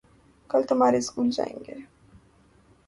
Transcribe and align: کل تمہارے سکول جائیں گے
کل 0.49 0.61
تمہارے 0.69 1.01
سکول 1.01 1.29
جائیں 1.31 1.59
گے 1.67 1.75